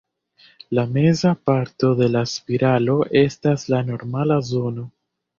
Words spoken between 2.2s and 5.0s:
spiralo estas la normala zono.